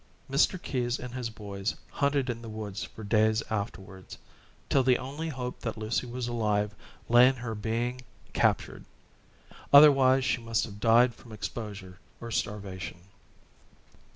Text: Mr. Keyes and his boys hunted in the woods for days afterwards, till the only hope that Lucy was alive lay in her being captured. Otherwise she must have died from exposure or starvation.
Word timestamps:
Mr. 0.31 0.59
Keyes 0.59 0.97
and 0.97 1.13
his 1.13 1.29
boys 1.29 1.75
hunted 1.91 2.27
in 2.27 2.41
the 2.41 2.49
woods 2.49 2.83
for 2.85 3.03
days 3.03 3.43
afterwards, 3.51 4.17
till 4.67 4.81
the 4.81 4.97
only 4.97 5.29
hope 5.29 5.59
that 5.59 5.77
Lucy 5.77 6.07
was 6.07 6.27
alive 6.27 6.73
lay 7.07 7.27
in 7.27 7.35
her 7.35 7.53
being 7.53 8.01
captured. 8.33 8.83
Otherwise 9.71 10.25
she 10.25 10.41
must 10.41 10.63
have 10.63 10.79
died 10.79 11.13
from 11.13 11.31
exposure 11.31 11.99
or 12.19 12.31
starvation. 12.31 12.97